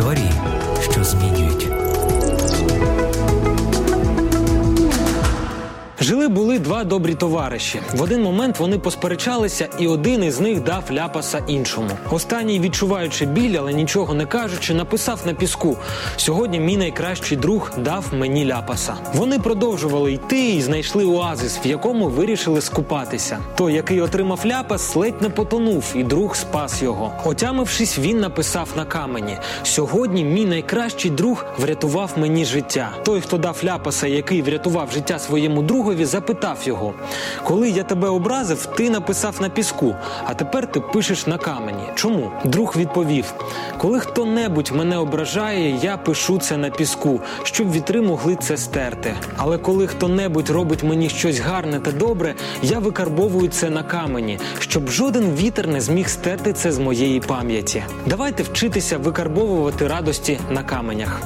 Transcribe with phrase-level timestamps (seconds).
[0.00, 0.32] Історії,
[0.90, 1.89] що змінюють.
[6.10, 7.80] Жили були два добрі товариші.
[7.94, 11.90] В один момент вони посперечалися, і один із них дав ляпаса іншому.
[12.10, 15.76] Останній, відчуваючи біль, але нічого не кажучи, написав на піску:
[16.16, 18.94] сьогодні мій найкращий друг дав мені ляпаса.
[19.14, 23.38] Вони продовжували йти і знайшли оазис, в якому вирішили скупатися.
[23.56, 27.12] Той, який отримав ляпас, ледь не потонув, і друг спас його.
[27.24, 32.90] Отямившись, він написав на камені: сьогодні мій найкращий друг врятував мені життя.
[33.04, 36.94] Той, хто дав ляпаса, який врятував життя своєму другові, запитав його:
[37.44, 41.82] Коли я тебе образив, ти написав на піску, а тепер ти пишеш на камені.
[41.94, 42.32] Чому?
[42.44, 43.34] Друг відповів:
[43.78, 49.14] коли хто-небудь мене ображає, я пишу це на піску, щоб вітри могли це стерти.
[49.36, 54.88] Але коли хто-небудь робить мені щось гарне та добре, я викарбовую це на камені, щоб
[54.88, 57.82] жоден вітер не зміг стерти це з моєї пам'яті.
[58.06, 61.20] Давайте вчитися викарбовувати радості на каменях.